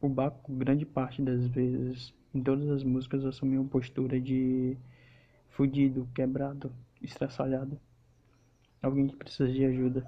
o 0.00 0.08
Baco, 0.08 0.52
grande 0.52 0.84
parte 0.84 1.22
das 1.22 1.46
vezes, 1.46 2.12
em 2.34 2.42
todas 2.42 2.68
as 2.70 2.82
músicas 2.84 3.24
assumiu 3.24 3.60
uma 3.62 3.70
postura 3.70 4.20
de 4.20 4.76
fudido, 5.50 6.08
quebrado, 6.14 6.72
estraçalhado. 7.00 7.80
Alguém 8.82 9.08
que 9.08 9.16
precisa 9.16 9.50
de 9.50 9.64
ajuda. 9.64 10.04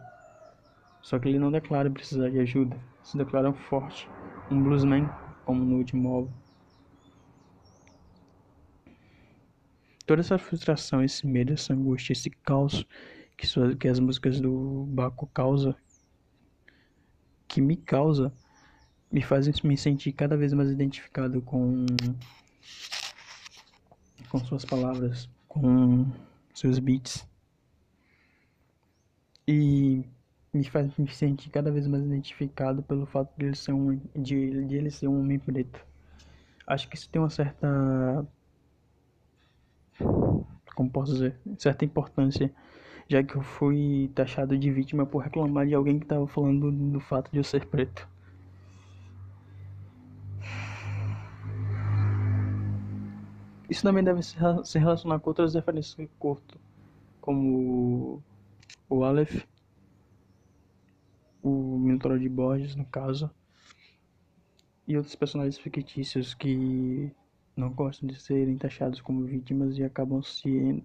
Só 1.00 1.18
que 1.18 1.28
ele 1.28 1.38
não 1.38 1.50
declara 1.50 1.90
precisar 1.90 2.28
de 2.28 2.38
ajuda. 2.40 2.76
Se 3.02 3.16
declara 3.16 3.48
um 3.48 3.54
forte, 3.54 4.08
um 4.50 4.62
bluesman, 4.62 5.08
como 5.44 5.64
no 5.64 5.76
último 5.76 6.08
álbum. 6.12 6.47
Toda 10.08 10.22
essa 10.22 10.38
frustração, 10.38 11.04
esse 11.04 11.26
medo, 11.26 11.52
essa 11.52 11.74
angústia, 11.74 12.14
esse 12.14 12.30
caos 12.30 12.86
que, 13.36 13.46
suas, 13.46 13.74
que 13.74 13.86
as 13.86 14.00
músicas 14.00 14.40
do 14.40 14.86
Baco 14.88 15.26
causam, 15.26 15.74
que 17.46 17.60
me 17.60 17.76
causa 17.76 18.32
me 19.12 19.20
fazem 19.20 19.52
me 19.64 19.76
sentir 19.76 20.12
cada 20.12 20.34
vez 20.34 20.54
mais 20.54 20.70
identificado 20.70 21.42
com 21.42 21.84
com 24.30 24.38
suas 24.38 24.64
palavras, 24.64 25.28
com 25.46 26.06
seus 26.54 26.78
beats. 26.78 27.28
E 29.46 30.04
me 30.54 30.64
faz 30.64 30.96
me 30.96 31.12
sentir 31.12 31.50
cada 31.50 31.70
vez 31.70 31.86
mais 31.86 32.02
identificado 32.02 32.82
pelo 32.82 33.04
fato 33.04 33.30
de 33.36 33.44
ele 33.44 33.56
ser 33.56 33.72
um 33.72 34.00
de, 34.16 34.64
de 34.64 34.74
ele 34.74 34.90
ser 34.90 35.08
um 35.08 35.20
homem 35.20 35.38
preto. 35.38 35.86
Acho 36.66 36.88
que 36.88 36.96
isso 36.96 37.10
tem 37.10 37.20
uma 37.20 37.28
certa. 37.28 38.26
Como 40.78 40.88
posso 40.88 41.12
dizer? 41.12 41.36
Certa 41.58 41.84
importância, 41.84 42.54
já 43.08 43.20
que 43.20 43.34
eu 43.34 43.42
fui 43.42 44.12
taxado 44.14 44.56
de 44.56 44.70
vítima 44.70 45.04
por 45.04 45.18
reclamar 45.18 45.66
de 45.66 45.74
alguém 45.74 45.98
que 45.98 46.04
estava 46.04 46.24
falando 46.28 46.70
do, 46.70 46.92
do 46.92 47.00
fato 47.00 47.32
de 47.32 47.38
eu 47.38 47.42
ser 47.42 47.66
preto. 47.66 48.08
Isso 53.68 53.82
também 53.82 54.04
deve 54.04 54.22
se 54.22 54.78
relacionar 54.78 55.18
com 55.18 55.30
outras 55.30 55.52
referências 55.52 55.96
que 55.96 56.02
eu 56.02 56.10
curto, 56.16 56.56
como 57.20 58.22
o 58.88 59.02
Aleph, 59.02 59.44
o 61.42 61.76
Minotauro 61.76 62.20
de 62.20 62.28
Borges, 62.28 62.76
no 62.76 62.84
caso, 62.84 63.28
e 64.86 64.96
outros 64.96 65.16
personagens 65.16 65.58
fictícios 65.58 66.34
que 66.34 67.10
não 67.58 67.70
gostam 67.70 68.08
de 68.08 68.20
serem 68.20 68.56
taxados 68.56 69.00
como 69.00 69.24
vítimas 69.24 69.76
e 69.76 69.82
acabam 69.82 70.22
se, 70.22 70.82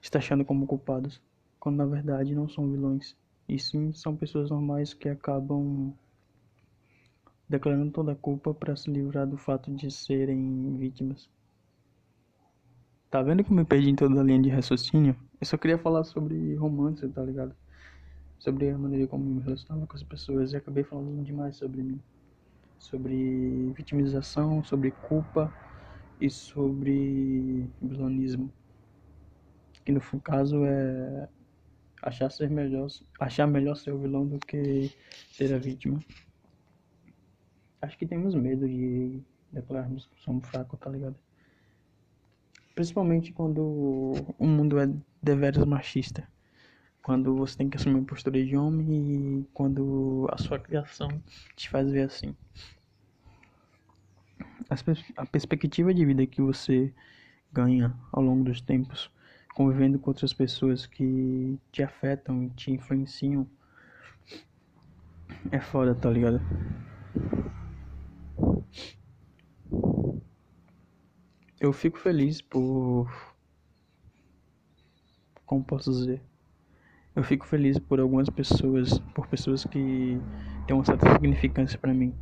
se 0.00 0.10
taxando 0.10 0.44
como 0.44 0.66
culpados, 0.66 1.20
quando 1.58 1.76
na 1.76 1.86
verdade 1.86 2.34
não 2.34 2.48
são 2.48 2.70
vilões, 2.70 3.16
e 3.48 3.58
sim 3.58 3.92
são 3.92 4.14
pessoas 4.14 4.50
normais 4.50 4.94
que 4.94 5.08
acabam 5.08 5.92
declarando 7.48 7.90
toda 7.90 8.12
a 8.12 8.16
culpa 8.16 8.54
para 8.54 8.76
se 8.76 8.90
livrar 8.90 9.26
do 9.26 9.36
fato 9.36 9.74
de 9.74 9.90
serem 9.90 10.76
vítimas. 10.76 11.28
Tá 13.10 13.22
vendo 13.22 13.42
que 13.42 13.50
eu 13.50 13.56
me 13.56 13.64
perdi 13.64 13.90
em 13.90 13.96
toda 13.96 14.20
a 14.20 14.22
linha 14.22 14.40
de 14.40 14.50
raciocínio? 14.50 15.16
Eu 15.40 15.46
só 15.46 15.56
queria 15.56 15.78
falar 15.78 16.04
sobre 16.04 16.54
romance, 16.56 17.08
tá 17.08 17.22
ligado? 17.22 17.56
Sobre 18.38 18.68
a 18.68 18.78
maneira 18.78 19.06
como 19.08 19.24
eu 19.24 19.34
me 19.34 19.40
relacionava 19.40 19.86
com 19.86 19.96
as 19.96 20.02
pessoas 20.02 20.52
e 20.52 20.56
acabei 20.56 20.84
falando 20.84 21.24
demais 21.24 21.56
sobre 21.56 21.82
mim. 21.82 22.00
Sobre 22.78 23.72
vitimização, 23.74 24.62
sobre 24.62 24.90
culpa 24.90 25.52
e 26.20 26.30
sobre 26.30 27.68
vilanismo. 27.80 28.52
Que 29.84 29.92
no 29.92 30.00
caso 30.20 30.64
é 30.64 31.28
achar 32.02 32.30
ser 32.30 32.50
melhor, 32.50 32.88
achar 33.18 33.46
melhor 33.46 33.76
ser 33.76 33.92
o 33.92 33.98
vilão 33.98 34.26
do 34.26 34.38
que 34.38 34.90
ser 35.32 35.54
a 35.54 35.58
vítima. 35.58 36.00
Acho 37.80 37.96
que 37.96 38.06
temos 38.06 38.34
medo 38.34 38.68
de 38.68 39.20
declararmos 39.52 40.06
que 40.06 40.20
somos 40.20 40.46
fracos, 40.48 40.78
tá 40.78 40.90
ligado? 40.90 41.16
Principalmente 42.74 43.32
quando 43.32 44.14
o 44.38 44.46
mundo 44.46 44.78
é 44.78 44.92
deveras 45.22 45.64
machista. 45.64 46.28
Quando 47.02 47.34
você 47.36 47.56
tem 47.56 47.70
que 47.70 47.76
assumir 47.76 47.96
uma 47.96 48.04
postura 48.04 48.44
de 48.44 48.56
homem 48.56 49.40
e 49.40 49.44
quando 49.54 50.28
a 50.30 50.36
sua 50.36 50.58
criação 50.58 51.08
te 51.56 51.70
faz 51.70 51.90
ver 51.90 52.02
assim. 52.02 52.36
A 55.16 55.26
perspectiva 55.26 55.94
de 55.94 56.04
vida 56.04 56.26
que 56.26 56.42
você 56.42 56.92
ganha 57.52 57.94
ao 58.12 58.22
longo 58.22 58.44
dos 58.44 58.60
tempos, 58.60 59.10
convivendo 59.54 59.98
com 59.98 60.10
outras 60.10 60.32
pessoas 60.32 60.86
que 60.86 61.58
te 61.72 61.82
afetam 61.82 62.42
e 62.42 62.50
te 62.50 62.70
influenciam, 62.70 63.48
é 65.50 65.60
foda, 65.60 65.94
tá 65.94 66.10
ligado? 66.10 66.40
Eu 71.60 71.72
fico 71.72 71.98
feliz 71.98 72.40
por. 72.40 73.10
Como 75.44 75.64
posso 75.64 75.90
dizer? 75.90 76.22
Eu 77.16 77.24
fico 77.24 77.46
feliz 77.46 77.78
por 77.78 77.98
algumas 77.98 78.30
pessoas, 78.30 78.98
por 79.14 79.26
pessoas 79.26 79.64
que 79.64 80.20
têm 80.66 80.76
uma 80.76 80.84
certa 80.84 81.10
significância 81.12 81.78
para 81.78 81.92
mim. 81.92 82.14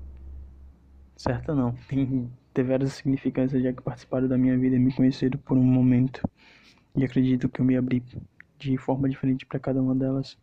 Certa 1.16 1.54
não, 1.54 1.72
tem, 1.88 2.30
tem 2.52 2.64
várias 2.64 2.92
significâncias 2.92 3.62
já 3.62 3.72
que 3.72 3.82
participaram 3.82 4.28
da 4.28 4.36
minha 4.36 4.56
vida 4.58 4.76
e 4.76 4.78
me 4.78 4.92
conheceram 4.92 5.38
por 5.38 5.56
um 5.56 5.64
momento. 5.64 6.20
E 6.94 7.04
acredito 7.04 7.48
que 7.48 7.60
eu 7.60 7.64
me 7.64 7.76
abri 7.76 8.02
de 8.58 8.76
forma 8.76 9.08
diferente 9.08 9.46
para 9.46 9.58
cada 9.58 9.80
uma 9.80 9.94
delas. 9.94 10.36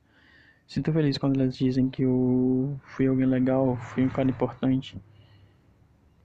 Sinto 0.68 0.92
feliz 0.92 1.18
quando 1.18 1.40
elas 1.40 1.56
dizem 1.56 1.90
que 1.90 2.02
eu 2.02 2.80
fui 2.84 3.06
alguém 3.06 3.28
legal, 3.28 3.78
fui 3.78 4.04
um 4.04 4.10
cara 4.10 4.30
importante 4.30 4.98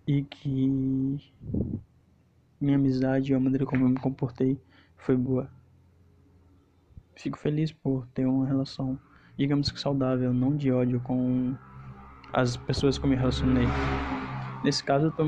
e 0.06 0.22
que 0.22 1.20
minha 2.58 2.76
amizade 2.76 3.30
e 3.30 3.34
a 3.34 3.40
maneira 3.40 3.66
como 3.66 3.84
eu 3.84 3.88
me 3.90 4.00
comportei 4.00 4.58
foi 4.96 5.16
boa. 5.16 5.50
Fico 7.16 7.38
feliz 7.38 7.70
por 7.70 8.06
ter 8.14 8.24
uma 8.24 8.46
relação, 8.46 8.98
digamos 9.36 9.70
que 9.70 9.78
saudável, 9.78 10.32
não 10.32 10.56
de 10.56 10.72
ódio 10.72 11.00
com 11.00 11.54
as 12.32 12.56
pessoas 12.56 12.96
que 12.96 13.04
eu 13.04 13.10
me 13.10 13.16
relacionei. 13.16 13.66
Nesse 14.62 14.82
caso, 14.82 15.06
eu 15.06 15.12
tô 15.12 15.24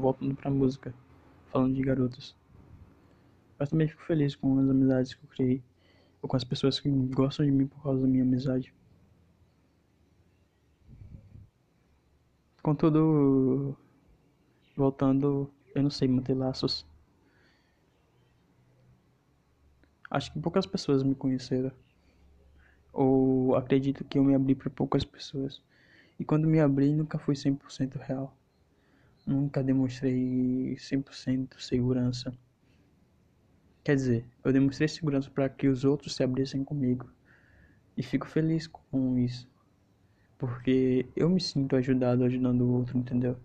voltando 0.00 0.34
pra 0.34 0.50
música, 0.50 0.94
falando 1.50 1.74
de 1.74 1.82
garotas. 1.82 2.34
Mas 3.58 3.68
também 3.68 3.88
fico 3.88 4.02
feliz 4.02 4.34
com 4.34 4.58
as 4.58 4.68
amizades 4.68 5.14
que 5.14 5.24
eu 5.24 5.28
criei, 5.28 5.62
ou 6.20 6.28
com 6.28 6.36
as 6.36 6.44
pessoas 6.44 6.80
que 6.80 6.90
gostam 6.90 7.46
de 7.46 7.52
mim 7.52 7.66
por 7.66 7.82
causa 7.82 8.02
da 8.02 8.08
minha 8.08 8.24
amizade. 8.24 8.74
Contudo, 12.62 13.76
voltando 14.76 15.50
eu 15.74 15.82
não 15.82 15.90
sei 15.90 16.08
manter 16.08 16.34
laços. 16.34 16.86
Acho 20.10 20.32
que 20.32 20.38
poucas 20.40 20.66
pessoas 20.66 21.02
me 21.02 21.14
conheceram. 21.14 21.72
Ou 22.92 23.56
acredito 23.56 24.04
que 24.04 24.18
eu 24.18 24.24
me 24.24 24.34
abri 24.34 24.54
para 24.54 24.68
poucas 24.70 25.04
pessoas. 25.04 25.60
E 26.22 26.24
quando 26.24 26.46
me 26.46 26.60
abri, 26.60 26.94
nunca 26.94 27.18
fui 27.18 27.34
100% 27.34 27.96
real. 27.96 28.32
Nunca 29.26 29.60
demonstrei 29.60 30.76
100% 30.78 31.60
segurança. 31.60 32.32
Quer 33.82 33.96
dizer, 33.96 34.24
eu 34.44 34.52
demonstrei 34.52 34.86
segurança 34.86 35.28
para 35.28 35.48
que 35.48 35.66
os 35.66 35.84
outros 35.84 36.14
se 36.14 36.22
abrissem 36.22 36.62
comigo. 36.62 37.10
E 37.96 38.04
fico 38.04 38.28
feliz 38.28 38.68
com 38.68 39.18
isso. 39.18 39.50
Porque 40.38 41.04
eu 41.16 41.28
me 41.28 41.40
sinto 41.40 41.74
ajudado 41.74 42.22
ajudando 42.22 42.60
o 42.60 42.72
outro, 42.72 42.96
entendeu? 42.96 43.36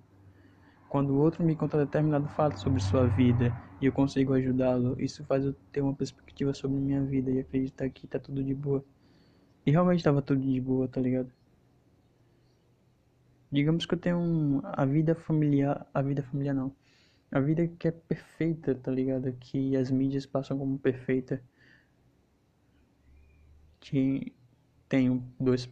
Quando 0.87 1.15
o 1.15 1.17
outro 1.17 1.43
me 1.43 1.55
conta 1.55 1.83
determinado 1.83 2.27
fato 2.27 2.59
sobre 2.59 2.79
sua 2.79 3.07
vida 3.07 3.51
e 3.81 3.87
eu 3.87 3.91
consigo 3.91 4.33
ajudá-lo, 4.33 4.95
isso 5.01 5.25
faz 5.25 5.43
eu 5.43 5.55
ter 5.71 5.81
uma 5.81 5.95
perspectiva 5.95 6.53
sobre 6.53 6.77
minha 6.77 7.03
vida 7.03 7.31
e 7.31 7.39
acreditar 7.39 7.89
que 7.89 8.05
tá 8.05 8.19
tudo 8.19 8.43
de 8.43 8.53
boa. 8.53 8.85
E 9.65 9.71
realmente 9.71 10.03
tava 10.03 10.21
tudo 10.21 10.41
de 10.41 10.61
boa, 10.61 10.87
tá 10.87 11.01
ligado? 11.01 11.36
Digamos 13.51 13.85
que 13.85 13.93
eu 13.93 13.99
tenho 13.99 14.17
um, 14.17 14.61
a 14.63 14.85
vida 14.85 15.15
familiar, 15.15 15.87
a 15.93 16.01
vida 16.01 16.21
familiar 16.23 16.53
não. 16.53 16.75
A 17.31 17.39
vida 17.39 17.67
que 17.67 17.87
é 17.87 17.91
perfeita, 17.91 18.75
tá 18.75 18.91
ligado? 18.91 19.31
Que 19.33 19.75
as 19.75 19.91
mídias 19.91 20.25
passam 20.25 20.57
como 20.57 20.79
perfeita. 20.79 21.41
Que 23.79 24.33
tenho 24.89 25.23
dois 25.39 25.69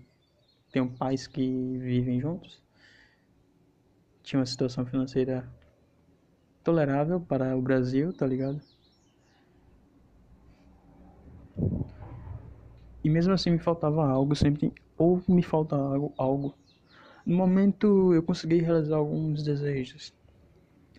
tenho 0.71 0.89
pais 0.89 1.25
que 1.25 1.41
vivem 1.77 2.19
juntos 2.19 2.61
tinha 4.25 4.39
uma 4.39 4.45
situação 4.45 4.85
financeira 4.85 5.47
tolerável 6.63 7.21
para 7.21 7.55
o 7.55 7.61
Brasil, 7.61 8.11
tá 8.11 8.25
ligado? 8.25 8.59
E 13.03 13.09
mesmo 13.09 13.33
assim 13.33 13.51
me 13.51 13.59
faltava 13.59 14.03
algo, 14.03 14.35
sempre 14.35 14.73
ou 14.97 15.21
me 15.27 15.43
falta 15.43 15.75
algo, 15.75 16.11
algo. 16.17 16.57
No 17.25 17.35
momento 17.35 18.13
eu 18.13 18.21
consegui 18.21 18.57
realizar 18.59 18.97
alguns 18.97 19.43
desejos. 19.43 20.13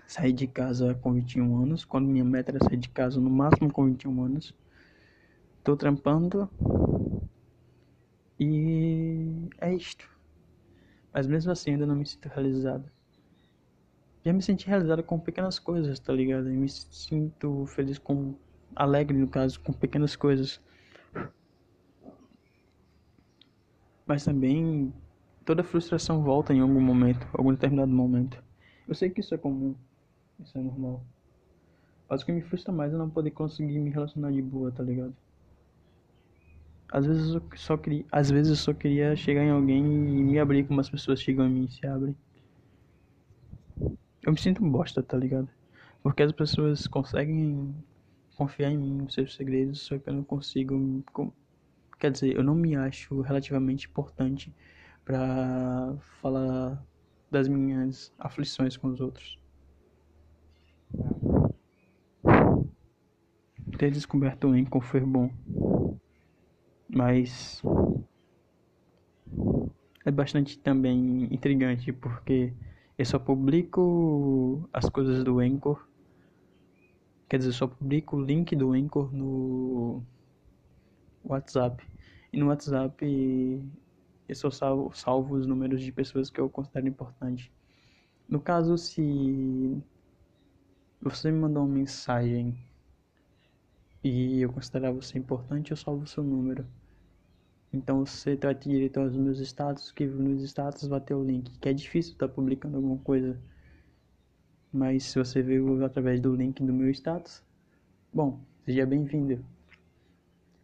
Saí 0.07 0.33
de 0.33 0.47
casa 0.47 0.95
com 0.95 1.13
21 1.13 1.63
anos, 1.63 1.85
quando 1.85 2.07
minha 2.09 2.25
meta 2.25 2.51
era 2.51 2.65
sair 2.65 2.77
de 2.77 2.89
casa 2.89 3.21
no 3.21 3.31
máximo 3.31 3.73
com 3.73 3.87
21 3.87 4.23
anos. 4.23 4.55
Tô 5.63 5.77
trampando 5.77 6.49
e 8.39 9.49
é 9.61 9.75
isto. 9.75 10.09
Mas 11.13 11.27
mesmo 11.27 11.51
assim 11.53 11.73
ainda 11.73 11.87
não 11.87 11.97
me 11.97 12.07
sinto 12.07 12.29
realizado 12.29 12.91
já 14.27 14.33
me 14.33 14.43
senti 14.43 14.67
realizado 14.67 15.05
com 15.05 15.21
pequenas 15.21 15.57
coisas, 15.61 16.01
tá 16.01 16.13
ligado? 16.13 16.49
Eu 16.49 16.55
me 16.55 16.69
sinto 16.69 17.65
feliz 17.67 17.97
com. 17.97 18.35
alegre, 18.75 19.17
no 19.17 19.29
caso, 19.29 19.61
com 19.61 19.73
pequenas 19.73 20.17
coisas. 20.17 20.61
Mas 24.05 24.25
também 24.25 24.93
toda 25.47 25.63
frustração 25.63 26.23
volta 26.23 26.53
em 26.53 26.61
algum 26.61 26.81
momento, 26.81 27.27
algum 27.33 27.53
determinado 27.53 27.91
momento. 27.91 28.43
Eu 28.87 28.95
sei 28.95 29.09
que 29.09 29.21
isso 29.21 29.33
é 29.33 29.39
comum, 29.39 29.77
isso 30.41 30.59
é 30.59 30.61
normal. 30.61 31.03
Mas 32.09 32.23
o 32.23 32.27
que 32.27 32.33
me 32.33 32.43
frustra 32.43 32.73
mais 32.73 32.93
é 32.93 32.97
não 32.97 33.09
poder 33.09 33.31
conseguir 33.31 33.79
me 33.79 33.91
relacionar 33.91 34.33
de 34.33 34.43
boa, 34.43 34.73
tá 34.73 34.83
ligado? 34.83 35.15
Às 36.93 37.07
vezes 37.07 37.35
eu 37.35 37.43
só 37.55 37.77
queria, 37.77 38.05
às 38.11 38.31
vezes 38.31 38.51
eu 38.51 38.57
só 38.57 38.75
queria 38.75 39.15
chegar 39.17 39.43
em 39.43 39.51
alguém 39.51 39.85
e 39.85 40.23
me 40.25 40.39
abrir 40.39 40.65
como 40.67 40.81
as 40.81 40.91
pessoas 40.91 41.21
chegam 41.21 41.47
em 41.47 41.51
mim 41.51 41.65
e 41.65 41.73
se 41.73 41.87
abrem. 41.87 42.17
Eu 44.23 44.33
me 44.33 44.39
sinto 44.39 44.63
bosta, 44.63 45.03
tá 45.03 45.17
ligado? 45.17 45.49
Porque 46.03 46.23
as 46.25 46.33
pessoas 46.33 46.89
conseguem 46.89 47.75
confiar 48.37 48.71
em 48.71 48.79
mim, 48.79 48.99
nos 48.99 49.15
seus 49.15 49.35
segredos, 49.35 49.81
só 49.81 49.97
que 49.97 50.09
eu 50.09 50.15
não 50.15 50.25
consigo. 50.25 51.05
Quer 51.99 52.11
dizer, 52.11 52.37
eu 52.37 52.43
não 52.43 52.55
me 52.55 52.77
acho 52.77 53.21
relativamente 53.21 53.87
importante 53.87 54.53
para 55.07 55.97
falar 56.21 56.85
das 57.31 57.49
minhas 57.49 58.13
aflições 58.19 58.77
com 58.77 58.89
os 58.89 59.01
outros. 59.01 59.39
ter 63.79 63.91
descoberto 63.91 64.49
o 64.49 64.53
Anchor 64.53 64.81
foi 64.81 65.01
bom, 65.01 65.31
mas 66.89 67.63
é 70.05 70.11
bastante 70.11 70.59
também 70.59 71.29
intrigante 71.31 71.93
porque 71.93 72.55
eu 72.97 73.05
só 73.05 73.19
publico 73.19 74.69
as 74.73 74.89
coisas 74.89 75.23
do 75.23 75.41
Anchor, 75.41 75.87
quer 77.29 77.37
dizer, 77.39 77.53
só 77.53 77.67
publico 77.67 78.17
o 78.17 78.25
link 78.25 78.57
do 78.57 78.73
Anchor 78.73 79.13
no 79.15 80.03
WhatsApp 81.23 81.85
e 82.33 82.39
no 82.39 82.47
WhatsApp 82.47 83.05
eu 84.29 84.35
só 84.35 84.51
salvo, 84.51 84.93
salvo 84.95 85.37
os 85.37 85.47
números 85.47 85.81
de 85.83 85.93
pessoas 85.93 86.31
que 86.31 86.41
eu 86.41 86.49
considero 86.51 86.89
importante. 86.89 87.53
No 88.29 88.41
caso, 88.41 88.77
se 88.77 89.81
você 91.01 91.31
me 91.31 91.39
mandou 91.39 91.65
uma 91.65 91.73
mensagem 91.73 92.59
e 94.03 94.41
eu 94.41 94.53
considerar 94.53 94.93
você 94.93 95.19
importante, 95.19 95.71
eu 95.71 95.77
salvo 95.77 96.05
o 96.05 96.07
seu 96.07 96.25
número. 96.25 96.67
Então 97.73 98.05
você 98.05 98.37
trate 98.37 98.69
direito 98.69 98.99
aos 98.99 99.15
meus 99.15 99.39
status, 99.39 99.93
que 99.93 100.07
nos 100.07 100.43
status 100.43 100.89
vai 100.89 101.01
ter 101.01 101.15
o 101.15 101.23
link, 101.25 101.59
que 101.59 101.69
é 101.69 101.73
difícil 101.73 102.13
estar 102.13 102.29
tá 102.29 102.35
publicando 102.35 102.77
alguma 102.77 102.99
coisa. 102.99 103.39
Mas 104.73 105.05
se 105.05 105.19
você 105.19 105.43
veio 105.43 105.85
através 105.85 106.21
do 106.21 106.35
link 106.35 106.63
do 106.65 106.73
meu 106.73 106.91
status, 106.91 107.43
bom, 108.13 108.41
seja 108.65 108.85
bem-vindo. 108.87 109.45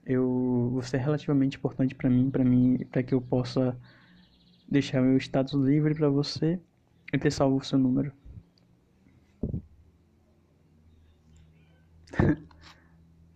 Eu 0.04 0.70
você 0.72 0.96
é 0.96 1.00
relativamente 1.00 1.56
importante 1.56 1.94
para 1.94 2.10
mim, 2.10 2.30
para 2.30 2.44
mim, 2.44 2.78
para 2.90 3.02
que 3.02 3.14
eu 3.14 3.20
possa 3.20 3.78
deixar 4.68 5.00
meu 5.02 5.16
status 5.18 5.54
livre 5.54 5.94
para 5.94 6.08
você 6.08 6.58
e 7.12 7.18
ter 7.18 7.30
salvo 7.30 7.58
o 7.58 7.64
seu 7.64 7.78
número. 7.78 8.12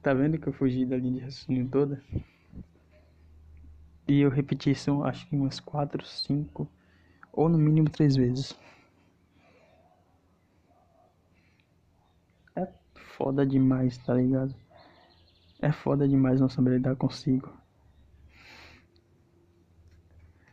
Tá 0.02 0.14
vendo 0.14 0.38
que 0.38 0.46
eu 0.46 0.52
fugi 0.52 0.86
da 0.86 0.96
linha 0.96 1.14
de 1.14 1.18
raciocínio 1.18 1.68
toda? 1.68 2.00
E 4.06 4.20
eu 4.20 4.30
repeti 4.30 4.70
isso 4.70 5.02
acho 5.02 5.28
que 5.28 5.34
umas 5.34 5.58
4, 5.58 6.06
5 6.06 6.70
ou 7.32 7.48
no 7.48 7.58
mínimo 7.58 7.90
3 7.90 8.14
vezes. 8.14 8.56
É 12.54 12.68
foda 12.94 13.44
demais, 13.44 13.98
tá 13.98 14.14
ligado? 14.14 14.54
É 15.60 15.72
foda 15.72 16.06
demais 16.08 16.40
não 16.40 16.48
saber 16.48 16.70
lidar 16.72 16.96
consigo. 16.96 17.52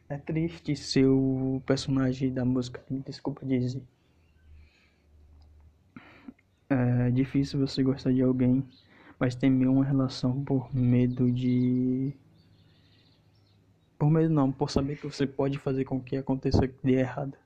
É 0.10 0.18
triste 0.18 0.76
ser 0.76 1.06
o 1.06 1.62
personagem 1.66 2.34
da 2.34 2.46
música, 2.46 2.84
desculpa 2.90 3.46
dizer. 3.46 3.82
É 6.70 7.12
difícil 7.12 7.60
você 7.60 7.84
gostar 7.84 8.12
de 8.12 8.22
alguém 8.22 8.64
mas 9.24 9.36
temer 9.36 9.70
uma 9.70 9.86
relação 9.86 10.44
por 10.44 10.76
medo 10.76 11.32
de. 11.32 12.14
Por 13.98 14.10
medo 14.10 14.34
não, 14.34 14.52
por 14.52 14.70
saber 14.70 14.98
que 14.98 15.08
você 15.08 15.26
pode 15.26 15.58
fazer 15.58 15.86
com 15.86 16.02
que 16.02 16.18
aconteça 16.18 16.68
dê 16.84 17.00
errado. 17.00 17.38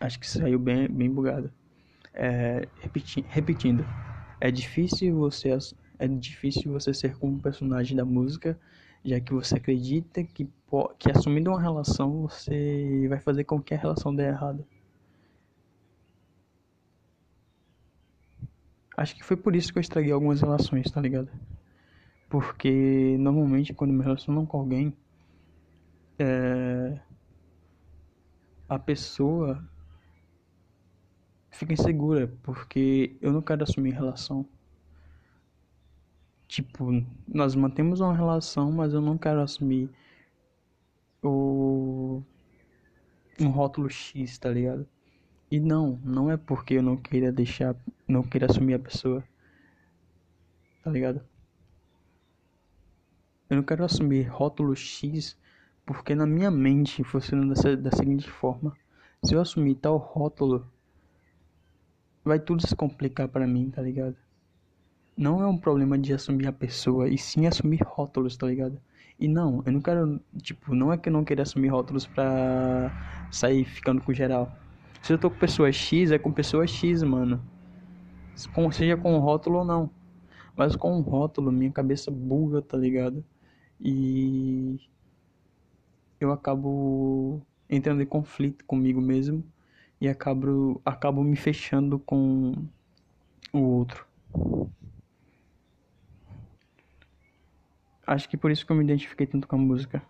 Acho 0.00 0.18
que 0.18 0.28
saiu 0.28 0.58
bem, 0.58 0.88
bem 0.88 1.08
bugado. 1.08 1.52
É, 2.12 2.66
repeti 2.80 3.24
repetindo, 3.28 3.86
é 4.40 4.50
difícil 4.50 5.16
você 5.16 5.56
é 5.98 6.06
difícil 6.06 6.72
você 6.72 6.92
ser 6.92 7.16
como 7.16 7.40
personagem 7.40 7.96
da 7.96 8.04
música, 8.04 8.58
já 9.04 9.18
que 9.18 9.32
você 9.32 9.56
acredita 9.56 10.22
que, 10.22 10.46
que 10.98 11.10
assumindo 11.10 11.50
uma 11.50 11.60
relação 11.60 12.22
você 12.22 13.06
vai 13.08 13.18
fazer 13.18 13.44
com 13.44 13.60
que 13.62 13.74
a 13.74 13.78
relação 13.78 14.14
dê 14.14 14.24
errado. 14.24 14.66
Acho 18.96 19.14
que 19.14 19.24
foi 19.24 19.36
por 19.36 19.54
isso 19.54 19.72
que 19.72 19.78
eu 19.78 19.82
estraguei 19.82 20.12
algumas 20.12 20.40
relações, 20.40 20.90
tá 20.90 21.00
ligado? 21.00 21.30
Porque 22.28 23.16
normalmente 23.18 23.74
quando 23.74 23.92
me 23.92 24.02
relaciono 24.02 24.46
com 24.46 24.58
alguém, 24.58 24.96
é... 26.18 26.98
a 28.68 28.78
pessoa 28.78 29.62
fica 31.56 31.72
insegura, 31.72 32.28
porque 32.42 33.16
eu 33.20 33.32
não 33.32 33.42
quero 33.42 33.62
assumir 33.62 33.92
relação. 33.92 34.46
Tipo, 36.46 37.04
nós 37.26 37.54
mantemos 37.54 38.00
uma 38.00 38.14
relação, 38.14 38.70
mas 38.70 38.92
eu 38.92 39.00
não 39.00 39.18
quero 39.18 39.40
assumir 39.40 39.90
o 41.22 42.22
um 43.40 43.48
rótulo 43.48 43.90
X, 43.90 44.38
tá 44.38 44.50
ligado? 44.50 44.86
E 45.50 45.58
não, 45.60 46.00
não 46.04 46.30
é 46.30 46.36
porque 46.36 46.74
eu 46.74 46.82
não 46.82 46.96
queira 46.96 47.32
deixar, 47.32 47.74
não 48.06 48.22
queira 48.22 48.46
assumir 48.46 48.74
a 48.74 48.78
pessoa. 48.78 49.24
Tá 50.82 50.90
ligado? 50.90 51.20
Eu 53.48 53.56
não 53.56 53.62
quero 53.62 53.84
assumir 53.84 54.28
rótulo 54.28 54.74
X 54.74 55.36
porque 55.84 56.14
na 56.14 56.26
minha 56.26 56.50
mente 56.50 57.02
funciona 57.04 57.46
dessa, 57.46 57.76
da 57.76 57.90
seguinte 57.92 58.28
forma: 58.28 58.76
se 59.24 59.34
eu 59.34 59.40
assumir 59.40 59.76
tal 59.76 59.96
rótulo, 59.96 60.66
vai 62.26 62.40
tudo 62.40 62.66
se 62.66 62.74
complicar 62.74 63.28
para 63.28 63.46
mim, 63.46 63.70
tá 63.70 63.80
ligado? 63.80 64.16
Não 65.16 65.40
é 65.40 65.46
um 65.46 65.56
problema 65.56 65.96
de 65.96 66.12
assumir 66.12 66.46
a 66.48 66.52
pessoa, 66.52 67.08
e 67.08 67.16
sim 67.16 67.46
assumir 67.46 67.80
rótulos, 67.82 68.36
tá 68.36 68.46
ligado? 68.46 68.80
E 69.18 69.28
não, 69.28 69.62
eu 69.64 69.72
não 69.72 69.80
quero, 69.80 70.20
tipo, 70.42 70.74
não 70.74 70.92
é 70.92 70.98
que 70.98 71.08
eu 71.08 71.12
não 71.12 71.24
queira 71.24 71.42
assumir 71.42 71.68
rótulos 71.68 72.04
pra 72.06 72.90
sair 73.30 73.64
ficando 73.64 74.02
com 74.02 74.12
geral. 74.12 74.52
Se 75.00 75.12
eu 75.12 75.18
tô 75.18 75.30
com 75.30 75.38
pessoa 75.38 75.70
X, 75.70 76.10
é 76.10 76.18
com 76.18 76.32
pessoa 76.32 76.66
X, 76.66 77.02
mano. 77.02 77.40
Com, 78.52 78.70
seja 78.72 78.96
com 78.96 79.16
rótulo 79.18 79.60
ou 79.60 79.64
não. 79.64 79.88
Mas 80.56 80.74
com 80.74 81.00
rótulo, 81.00 81.52
minha 81.52 81.70
cabeça 81.70 82.10
buga, 82.10 82.60
tá 82.60 82.76
ligado? 82.76 83.24
E 83.80 84.78
eu 86.20 86.32
acabo 86.32 87.40
entrando 87.70 88.02
em 88.02 88.06
conflito 88.06 88.64
comigo 88.64 89.00
mesmo 89.00 89.44
e 90.00 90.08
acabo, 90.08 90.80
acabo 90.84 91.22
me 91.22 91.36
fechando 91.36 91.98
com 91.98 92.52
o 93.52 93.58
outro. 93.58 94.06
Acho 98.06 98.28
que 98.28 98.36
por 98.36 98.50
isso 98.50 98.64
que 98.64 98.72
eu 98.72 98.76
me 98.76 98.84
identifiquei 98.84 99.26
tanto 99.26 99.48
com 99.48 99.56
a 99.56 99.58
música. 99.58 100.02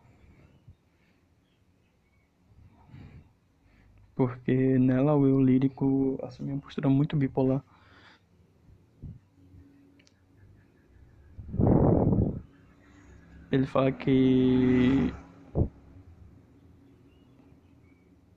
porque 4.17 4.79
nela 4.79 5.15
o 5.15 5.27
eu 5.29 5.41
lírico 5.41 6.19
assumiu 6.23 6.55
uma 6.55 6.63
postura 6.63 6.89
muito 6.89 7.15
bipolar. 7.15 7.63
Ele 13.53 13.67
fala 13.67 13.93
que 13.93 15.13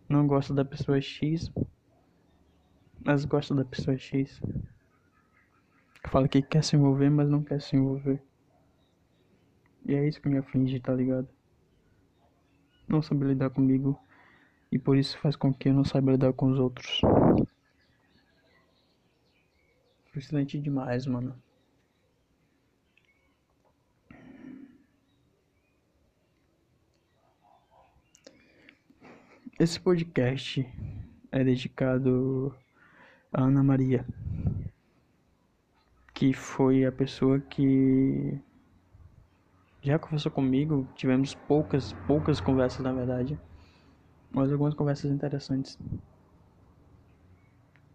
não 0.09 0.25
gosta 0.25 0.53
da 0.53 0.65
pessoa 0.65 0.99
X, 0.99 1.51
mas 3.05 3.23
gosta 3.25 3.53
da 3.53 3.63
pessoa 3.63 3.95
X. 3.95 4.41
Fala 6.07 6.27
que 6.27 6.41
quer 6.41 6.63
se 6.63 6.75
envolver, 6.75 7.11
mas 7.11 7.29
não 7.29 7.43
quer 7.43 7.61
se 7.61 7.75
envolver. 7.75 8.21
E 9.85 9.93
é 9.93 10.07
isso 10.07 10.19
que 10.19 10.27
me 10.27 10.39
aflige, 10.39 10.79
tá 10.79 10.93
ligado? 10.93 11.29
Não 12.87 13.03
saber 13.03 13.27
lidar 13.27 13.51
comigo 13.51 13.99
e 14.71 14.79
por 14.79 14.97
isso 14.97 15.17
faz 15.19 15.35
com 15.35 15.53
que 15.53 15.69
eu 15.69 15.73
não 15.73 15.83
saiba 15.83 16.11
lidar 16.11 16.33
com 16.33 16.51
os 16.51 16.59
outros. 16.59 17.01
Frustrante 20.11 20.59
demais, 20.59 21.05
mano. 21.05 21.35
Esse 29.59 29.79
podcast 29.79 30.65
é 31.31 31.43
dedicado 31.43 32.55
a 33.33 33.43
Ana 33.43 33.61
Maria, 33.61 34.05
que 36.13 36.33
foi 36.33 36.85
a 36.85 36.91
pessoa 36.91 37.39
que 37.41 38.39
já 39.81 39.99
conversou 39.99 40.31
comigo. 40.31 40.87
Tivemos 40.95 41.35
poucas, 41.35 41.93
poucas 42.07 42.39
conversas 42.39 42.79
na 42.79 42.93
verdade 42.93 43.37
mas 44.31 44.51
algumas 44.51 44.73
conversas 44.73 45.11
interessantes. 45.11 45.77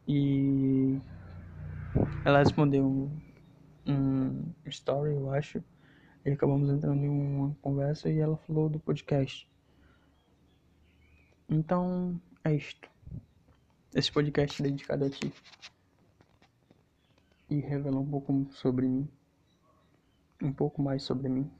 E 0.06 1.00
ela 2.24 2.40
respondeu 2.40 3.10
um, 3.86 4.52
story, 4.66 5.14
eu 5.14 5.30
acho. 5.30 5.62
E 6.24 6.30
acabamos 6.30 6.68
entrando 6.70 7.04
em 7.04 7.08
uma 7.08 7.56
conversa 7.62 8.10
e 8.10 8.18
ela 8.18 8.36
falou 8.36 8.68
do 8.68 8.78
podcast. 8.80 9.48
Então, 11.48 12.20
é 12.42 12.54
isto. 12.54 12.88
Esse 13.94 14.10
podcast 14.10 14.60
é 14.60 14.64
dedicado 14.64 15.04
a 15.04 15.10
ti. 15.10 15.32
E 17.50 17.60
revela 17.60 18.00
um 18.00 18.06
pouco 18.06 18.46
sobre 18.52 18.86
mim. 18.88 19.08
Um 20.42 20.52
pouco 20.52 20.82
mais 20.82 21.02
sobre 21.02 21.28
mim. 21.28 21.50